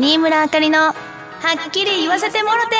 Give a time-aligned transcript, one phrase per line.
[0.00, 2.76] 新村あかりのはっきり言わせてもろて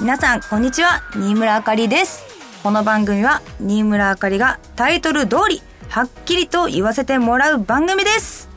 [0.00, 1.02] 皆さんこんにちは。
[1.14, 2.24] 新村あかりです。
[2.62, 8.48] この番組は新村あかりがタイトル通りはっきりと言わせてもらう番組です。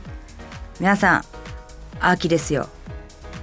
[0.80, 1.24] 皆さん
[2.00, 2.70] 秋ですよ。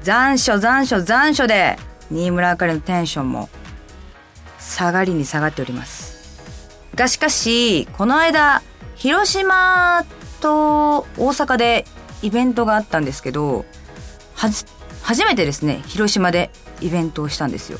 [0.00, 1.76] 残暑残暑残暑で
[2.10, 3.50] 新村あかりのテンションも
[4.58, 6.16] 下がりに下がっております。
[6.94, 8.62] がしかしこの間
[8.98, 10.04] 広島
[10.40, 11.86] と大阪で
[12.22, 13.64] イベントがあったんですけど
[14.34, 14.64] はじ
[15.02, 17.78] 初めてですね広島でイベントをしたんですよ。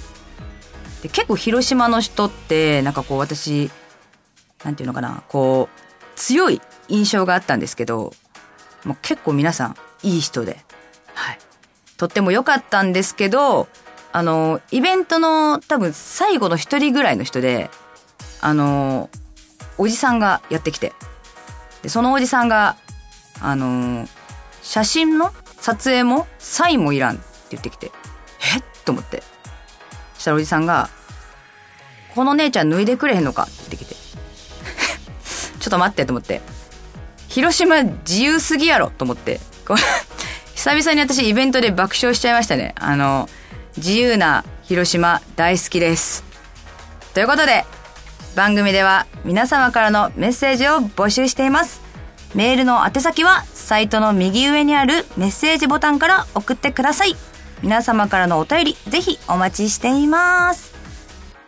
[1.03, 3.71] で結構広島の人ってなんかこう私
[4.65, 5.81] なんていうのかなこう
[6.17, 8.13] 強い印象があったんですけど
[8.85, 10.59] もう結構皆さんいい人で
[11.15, 11.39] はい。
[11.97, 13.69] とっても良かったんですけど
[14.13, 17.71] あのイベントの多分最後の一人ぐらいの人で
[18.41, 19.11] あの
[19.79, 20.93] おじさんがやってきて
[21.83, 22.77] でそのおじさんが
[23.41, 24.09] あの
[24.63, 27.91] 写真の撮影もサインもいらんって言ってきて
[28.55, 28.59] え？
[28.59, 29.23] っと思って。
[30.15, 30.89] そしたらおじさんが
[32.15, 33.95] 「この姉ちゃん脱いでくれへんのか?」って言ってきて。
[35.61, 36.41] ちょっと待ってと思って。
[37.29, 39.41] 広島自由すぎやろと思って。
[40.55, 42.75] 久々に私イベントで爆笑しちゃいましたね。
[42.79, 43.29] あの
[43.77, 46.25] 自由な広島大好きです。
[47.15, 47.65] ということで
[48.39, 51.83] 番組では皆様からのメッセージを募集しています。
[52.37, 57.17] メールの宛先はサイトの右上にあるメッセージボタンから送ってください。
[57.65, 60.73] 皆様からのお便りぜひお待ちしています。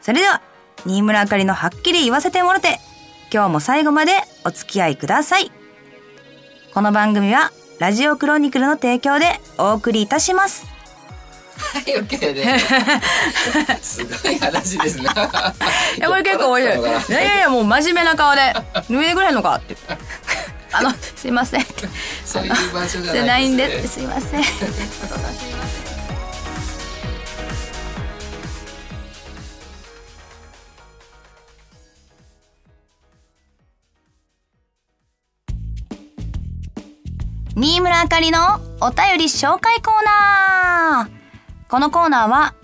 [0.01, 0.43] それでは
[0.85, 2.81] 新村あかりのはっきり言わせてもろて
[3.33, 4.11] 今日も最後まで
[4.45, 5.53] お付き合いください。
[6.75, 9.27] この番組はラジオクロニクルの提供で
[9.59, 10.67] お送りいたします。
[11.73, 12.59] はい、OK で。
[13.83, 15.05] すごい話ですね。
[15.99, 16.81] いやこれ結構面白い。
[16.81, 18.55] いやいやいやもう真面目な顔で
[18.89, 20.05] 「脱いでくれへんのか?」って言って
[20.73, 21.67] 「あのすいません」
[22.25, 23.89] そういう場所じゃなないいんでんですね。
[23.89, 24.45] すいません。
[37.57, 38.39] 新村あかりの
[38.81, 41.20] お便り紹介コーナー
[41.71, 42.55] このコーナーは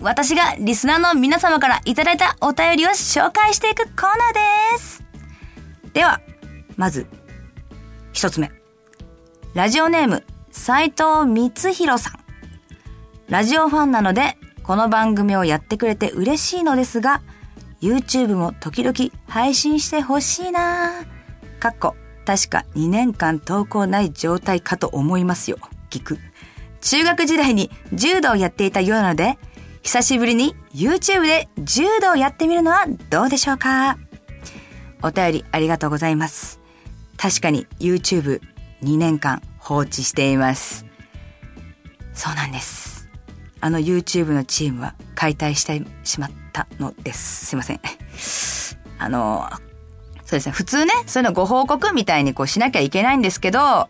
[0.00, 5.04] 私がリスナーの皆様からいただいたお便りを紹介していくコーナーです。
[5.92, 6.20] では
[6.76, 7.06] まず
[8.12, 8.50] 一つ目。
[9.54, 12.14] ラジオネーム斉藤光弘さん。
[13.28, 17.22] ラジオファンなのでこの番組をやってくれて嬉しいのですが
[17.80, 18.96] YouTube も時々
[19.28, 21.04] 配信してほしいな。
[21.60, 21.94] かっこ
[22.26, 25.58] 確か2年間投稿ない状態かと思いますよ。
[25.88, 26.18] 聞く。
[26.80, 29.38] 中学時代に柔道をやっていたようなので
[29.82, 33.96] 久しぶりに YouTube で柔道をやってみるのはどうでしょうか？
[35.02, 36.60] お便りありがとうございます。
[37.16, 38.40] 確かに YouTube2
[38.96, 40.86] 年間放置しています。
[42.12, 43.08] そうなんです。
[43.60, 47.46] あの YouTube のチームは解体してしまったのです。
[47.46, 47.80] すいません。
[48.98, 49.48] あの
[50.24, 50.52] そうですね。
[50.52, 53.88] 普通ねそういうのご報告みたいにこうしなきゃいけないんですけど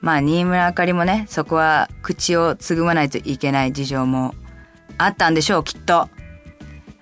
[0.00, 4.34] まあ新村あかりもねそこは口をつぐまないといけない事情も
[4.96, 6.08] あったんでしょうきっと。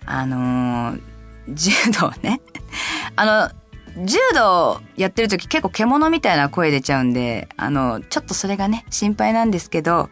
[0.05, 1.17] あのー
[1.49, 2.41] 柔道ね。
[3.17, 10.11] あの柔道やってる時結構獣みたいな声出ちゃうんであのちょっとそれがね心配なんですけど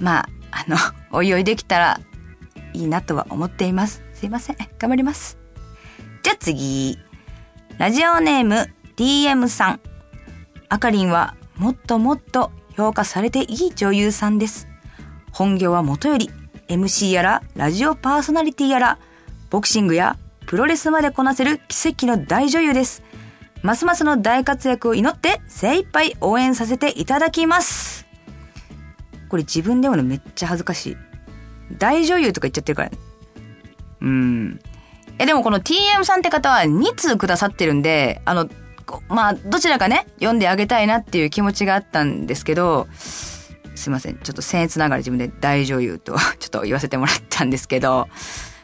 [0.00, 0.76] まああの
[1.12, 2.00] おいおいできたら
[2.72, 4.02] いいなとは思っています。
[4.14, 4.56] すいません。
[4.78, 5.38] 頑張ります。
[6.22, 6.98] じゃあ次。
[7.78, 9.80] ラジオネーム DM さん。
[10.68, 14.66] あかりんはもっともっと評価されていい女優さんです。
[15.30, 16.28] 本業はもとより
[16.66, 18.98] MC やらラジオパーソナリティやら
[19.48, 20.18] ボクシングや
[20.48, 23.04] プロレスまでこなせる奇跡の大女優です。
[23.62, 28.08] ますますの大活躍を祈って精一杯応援させていただきます。
[29.28, 30.96] これ自分でもねめっちゃ恥ずかしい。
[31.78, 32.98] 大女優とか言っちゃってるからね。
[34.00, 34.60] うん。
[35.20, 38.48] えでもこの TM さんって方は2通くださってるんであの
[39.08, 42.88] まあどちらかね読んであげたいなっていう気持ちがあったんですけど
[43.74, 44.18] すいません。
[44.18, 48.08] ちょっと僭越ながら自分で大女優とちょっと言わせてもらったんですけど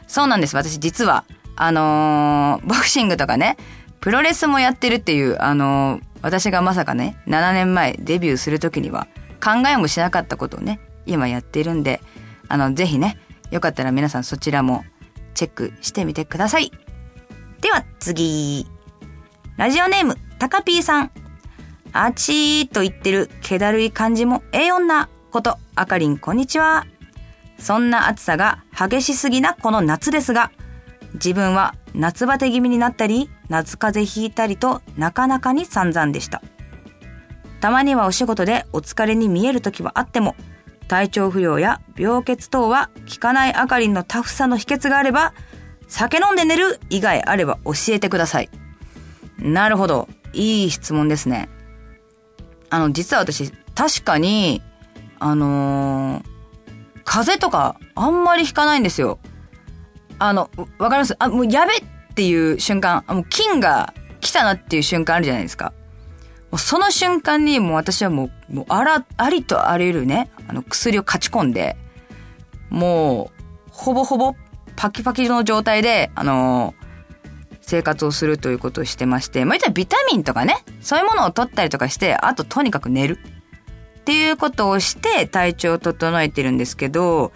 [0.07, 0.55] そうなんです。
[0.55, 3.57] 私実はあのーボクシングとかね
[3.99, 9.07] プロレスもやってるっていうあのー私がまさかね7年前デビューする時には
[9.43, 12.01] 考えもしなかったことをね今やってるんで
[12.49, 13.17] あのぜひね
[13.51, 14.83] よかったら皆さんそちらも
[15.33, 16.71] チェックしてみてください。
[17.61, 18.67] では次。
[19.59, 21.11] ラジオネームタカピーさん。
[21.91, 25.57] あちーと言ってる気だるい感じもええ女こと。
[25.75, 26.85] あかりんこんにちは。
[27.57, 30.53] そんな暑さが激しすぎなこの夏ですが
[31.15, 36.41] 自分は夏バテ気味になったり夏風邪ひいたりとなかなかに散々でした。
[37.59, 40.37] たまにはお仕事でお疲れに見える時はあっても、
[40.87, 45.33] 体調不良や病欠等は効かないあかりんのタフさの秘訣があれば、
[45.89, 48.49] 酒飲んで寝る以外あれば教えてください。
[49.39, 50.07] なるほど。
[50.33, 51.49] いい質問ですね。
[52.69, 54.61] あの、実は私、確かに、
[55.17, 56.23] あのー、
[57.03, 59.17] 風邪とかあんまり引かないんですよ。
[60.19, 61.15] あの、わかります？
[61.17, 61.83] あ、もうやべっ
[62.13, 65.73] ていう瞬間、もう菌が来たなっていう瞬間あるじゃないですか。
[66.51, 71.77] もうその瞬間にもう私はもう、もうあら、ありとあらゆるね、あの薬を勝ち込んで、
[72.69, 73.31] も
[73.67, 74.35] う、ほぼほぼ
[74.75, 76.88] パキパキの状態で、あのー
[77.69, 83.19] 生活をするということをしてまして、まあ、ビタミンとかね、そういうものを取ったりとかして、あととにかく寝る。
[83.99, 87.31] っていうことをして体調を整えてるんですけど、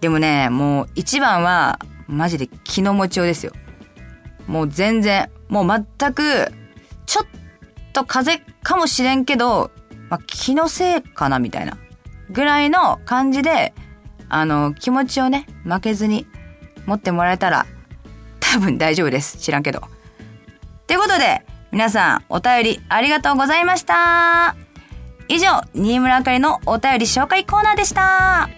[0.00, 3.52] でもね、もう一番は、マジで気の持ちようですよ。
[4.46, 6.50] もう全然、もう全く、
[7.04, 7.26] ちょっ
[7.92, 9.70] と風邪かもしれんけど、
[10.08, 11.76] まあ、気のせいかなみたいな。
[12.30, 13.74] ぐらいの感じで、
[14.30, 16.26] あの、気持ちをね、負けずに
[16.86, 17.66] 持ってもらえたら
[18.54, 19.38] 多分大丈夫です。
[19.38, 19.82] 知らんけど。
[20.86, 24.54] ということで、皆さんお便りありがとうございました。
[25.26, 28.48] 以上、新村あかりのお便り紹介コーナーでした。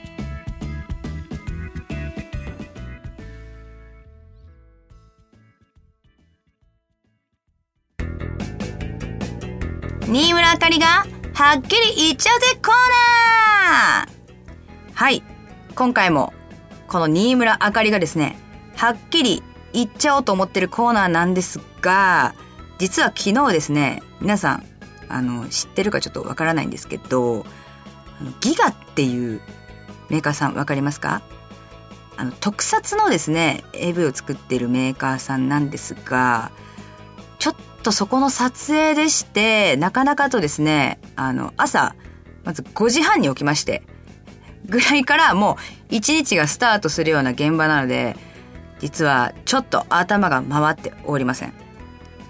[10.06, 12.74] 新村あかりがはっきり言っちゃうぜコー
[13.94, 14.10] ナー
[14.94, 15.22] はい。
[15.74, 16.34] 今回も
[16.86, 18.36] この新村あかりがですね、
[18.76, 19.42] はっきり
[19.72, 22.34] 言っちゃおうと思ってるコーナーなんですが、
[22.78, 24.66] 実は昨日ですね、皆さん、
[25.08, 27.46] あの、知ってるかちょっとわからないんですけど、
[28.20, 29.40] あのギガっていう
[30.08, 31.22] メーカーさんわかりますか？
[32.16, 36.50] あの、特撮のですね、AV を作ってるメーカーさんなんですが、
[37.38, 41.94] ちょっとそこの撮影でして、なかなかとですね、あの、朝、
[42.44, 43.82] まず5時半に起きまして、
[44.64, 45.58] ぐらいからも
[45.90, 48.16] う一日がスタートするような現場なので、
[48.80, 51.52] 実はちょっと頭が回っておりません。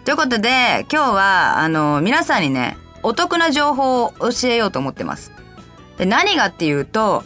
[0.05, 5.33] ということで、今日は、あの、皆さんにね、お得な情報を教えようと思ってます。
[5.99, 7.25] で、何がっていうと、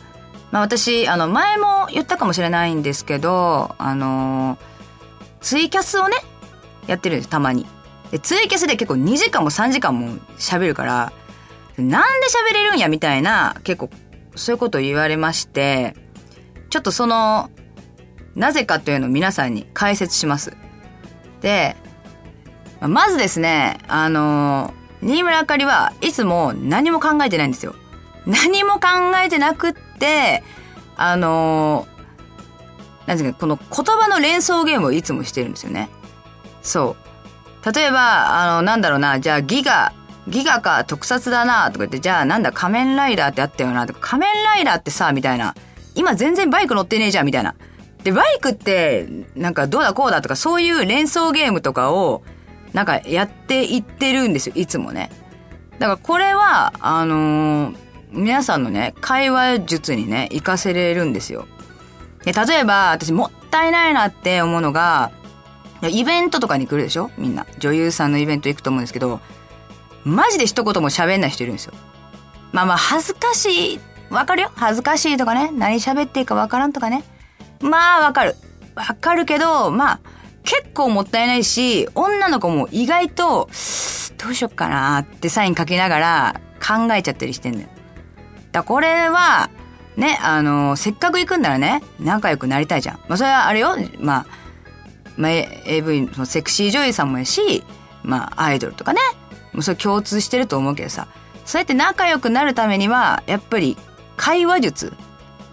[0.51, 4.59] まあ私、あの、前も言ったかもしれないんですけど、あの、
[5.41, 6.17] ツイキャスをね、
[6.87, 7.67] やってるんです、たまに。
[8.11, 11.13] で、ツイキャスで結構2時間も3時間も喋るから、
[11.77, 13.91] なんで喋れるんやみたいな、結構、
[14.37, 15.95] そういうことを言われまして、
[16.71, 17.51] ちょっとその、
[18.41, 20.57] なぜかというのを皆さんに解説します。
[21.43, 21.77] で、
[22.81, 24.73] まずですね、あの、
[25.03, 27.75] 新村あかりはいつも何も考えてないんですよ。
[28.27, 28.89] 何も考
[29.23, 30.43] えてなくって、
[30.97, 31.87] あの、
[33.07, 35.91] なんですか、この言葉の連想ゲームをいつもしてるんですよね。
[36.63, 36.97] そ
[37.63, 37.75] う。
[37.75, 39.93] 例えば、あの、なんだろうな、じゃあギガ、
[40.29, 45.55] ギガか特撮だなとか言って、じゃあなんだ仮面ライダーってあったよなとか、仮面ライダーってさ、みたいな。
[45.95, 47.55] 今全然バイク乗ってねえじゃん、みたいな。
[48.03, 49.07] で、バイクって、
[49.37, 52.23] なんかどうだこうだとか、そういう連想ゲームとかを、
[52.73, 55.11] なんかやっていってるんですよ、いつもね。
[55.79, 57.77] だからこれは、あのー、
[58.13, 61.47] 皆さんのね、会話術にね、活かせれるんですよ。
[62.25, 65.11] で、例えば、私もったいないなって思うのが、
[65.83, 67.11] イベントとかに来るでしょ？
[67.17, 67.47] みんな。
[67.59, 69.21] 女優さんのイベント行くと思うんですけど、
[70.05, 71.73] マジで一言も喋んない人いるんですよ。
[72.53, 73.81] まあまあ、恥ずかしい。
[74.11, 74.53] わかるよ？
[74.57, 75.51] 恥ずかしいとかね。
[75.53, 77.05] 何喋っていいかわからんとかね。
[77.61, 78.37] まあわかる。
[78.75, 80.01] わかるけど、まあ、
[80.45, 83.49] 結構もったいないし、女の子も意外と、
[84.19, 87.69] どうしよっかなってサイン書きながら考えちゃったりしてんだよ。
[88.53, 89.51] だこれは、
[89.97, 92.97] ね、あの、せっかく行くんならね、仲良くなりたいじゃん。
[93.09, 94.27] まあそれはあれよ、まあ、
[95.17, 95.31] まあ、
[95.67, 97.65] AV のセクシー女優さんもやし、
[98.03, 99.01] まあアイドルとかね、
[99.53, 101.09] もうそれ共通してると思うけどさ、
[101.45, 103.77] そうやって仲良くなるためには、やっぱり
[104.17, 104.93] 会話術、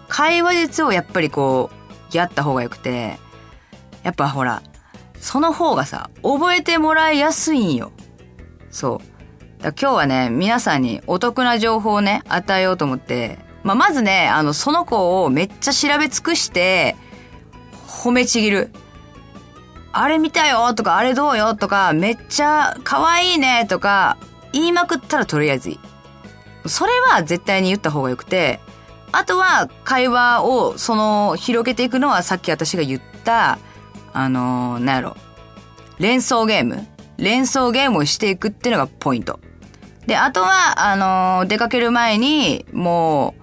[0.08, 1.77] 会話術をやっぱりこう、
[2.12, 3.18] やった方がよくて、
[4.02, 4.62] やっぱほら、
[5.20, 7.92] その方がさ、覚えてもらいやすいんよ。
[8.70, 9.00] そ
[9.60, 9.62] う。
[9.62, 16.96] だ今日はね、皆さんにお得な情報をね、与えようと思って、まあ、まずね、あの、その子をめっちゃ調べ尽くして、
[17.86, 18.70] 褒めちぎる。
[19.92, 24.16] あれ見たよとか、あれどうよとか、めっちゃ可愛いねとか、
[24.52, 25.80] 言いまくったらとりあえずいい。
[26.66, 28.60] それは絶対に言った方がよくて、
[29.12, 33.58] あとは会話をその広げていくのはさっき私が言った、
[34.12, 35.16] あのー、なんやろ、
[35.98, 36.86] 連想ゲーム
[37.18, 39.40] 連想ゲームをしていくっていうのがポイント。
[40.06, 43.42] で、あとは、あのー、出かける前に、もう、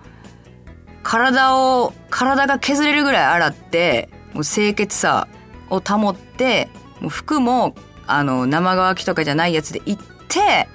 [1.03, 5.27] 体を、体が削れるぐらい洗って、もう清潔さ
[5.69, 6.69] を保って、
[7.01, 7.75] もう服も、
[8.07, 10.67] あの、生乾きとかじゃないやつで行って、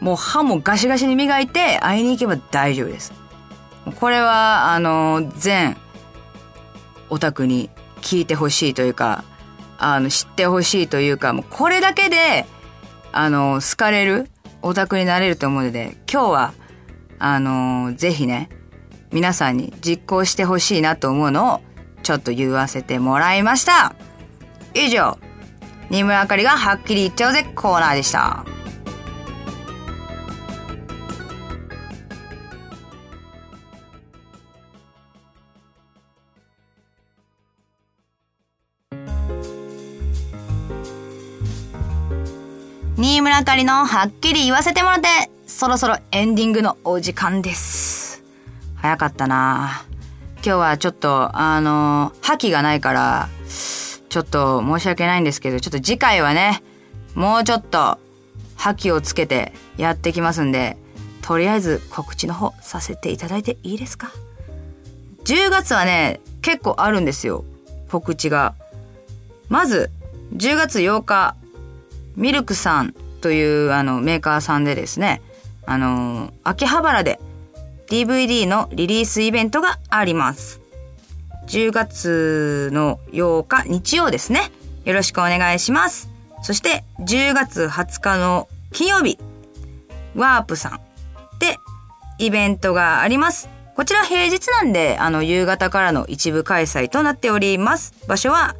[0.00, 3.12] もう歯もガシガシに磨いて会いに行けば大丈夫です。
[3.96, 5.76] これは、あの、全
[7.08, 7.70] オタクに
[8.00, 9.24] 聞いてほしいというか、
[9.78, 12.46] あの、知ってほしいというか、もうこれだけで、
[13.12, 14.28] あの、好かれる
[14.62, 16.54] オタクになれると思うので、今日は、
[17.18, 18.48] あの、ぜひね、
[19.12, 21.60] 皆さんに実行してほしいなと思うのを、
[22.02, 23.94] ちょっと言わせてもらいました。
[24.74, 25.18] 以上、
[25.90, 28.44] 新村あかりがはっきり言っちゃうぜコーナーでした。
[43.02, 45.08] 新村あかりのはっきり言わせてもらって、
[45.46, 48.22] そろそろエンディングのお時間です。
[48.74, 49.86] 早かったな
[50.34, 53.30] 今日はちょっと、あの、覇気がないから、
[54.10, 56.62] ちょっと申し訳ないんですけど、ちょっと次回はね、
[57.14, 57.98] もうちょっと、
[58.56, 60.76] 覇気をつけてやってきますんで、
[61.22, 64.12] とりあえず告知の方させていただいていいですか
[65.24, 67.46] ?10 月はね、結構あるんですよ。
[67.90, 68.54] 告知が。
[69.48, 69.90] まず、
[70.34, 71.34] 10月8日、
[72.20, 75.22] ミルクさんというあのメーカーさんでですね、
[75.64, 77.18] あの秋葉原で
[77.88, 80.60] DVD のリリースイベントがあります。
[81.46, 84.52] 10月の8日日曜ですね。
[84.84, 86.10] よろしくお願いします。
[86.42, 89.18] そして10月20日の金曜日、
[90.14, 90.80] ワープさん
[91.38, 91.56] で
[92.18, 93.48] イベントがあります。
[93.76, 97.94] こちら平日なんで、あの、夕方からの一部開催となっております。
[98.06, 98.56] 場所は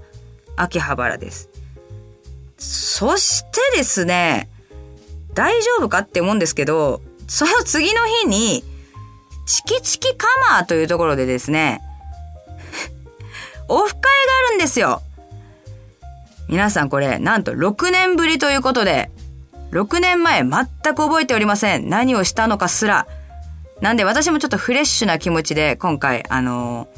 [0.57, 1.50] 秋葉原です。
[2.61, 4.51] そしてですね、
[5.33, 8.63] 大丈夫かって思うんですけど、その次の日に、
[9.47, 11.81] チキチキカマーというところでですね、
[13.67, 14.09] オフ会が
[14.47, 15.03] あるんですよ。
[16.49, 19.11] 皆さんこれ、なんと6年ぶりということで、
[19.73, 21.89] 6年前全く覚えておりません。
[21.89, 23.07] 何をしたのかすら。
[23.81, 26.89] なんで私もちょっとフレッシュな気持ちで今回、あの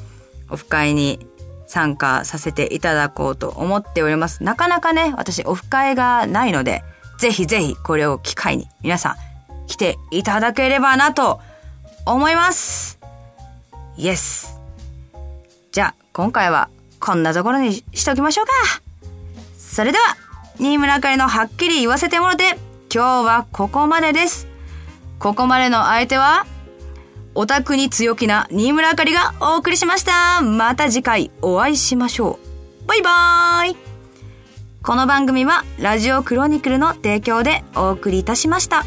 [0.49, 1.25] ー、オフ会に
[1.73, 4.45] 参加させていただこうと思っております。
[4.45, 6.85] なかなかね、私オフ会がないので、
[7.19, 9.17] ぜひぜひこれを機会に皆さん
[9.67, 11.41] 来ていただければなと
[12.05, 12.99] 思います。
[13.97, 14.61] イエス。
[15.71, 16.69] じゃあ今回は
[17.01, 18.53] こんなところにしときましょうか。
[19.57, 20.17] それでは、
[20.59, 22.59] 新村かりのはっきり言わせてもろて、
[22.95, 24.47] 今日はここまでです。
[25.19, 26.45] ここまでの相手は、
[27.35, 30.43] オタクに強気な新村あかりがお送りしました。
[30.43, 32.39] また次回お会いしましょ
[32.85, 32.87] う。
[32.87, 33.77] バイバーイ
[34.83, 38.85] この番組はラジオクロニクルの提供でお送りいたしました。